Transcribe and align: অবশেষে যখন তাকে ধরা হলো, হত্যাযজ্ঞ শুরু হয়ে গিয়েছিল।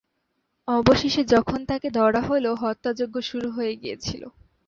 অবশেষে 0.67 1.21
যখন 1.33 1.59
তাকে 1.65 1.87
ধরা 1.91 2.21
হলো, 2.21 2.49
হত্যাযজ্ঞ 2.55 3.15
শুরু 3.29 3.47
হয়ে 3.51 3.73
গিয়েছিল। 3.75 4.23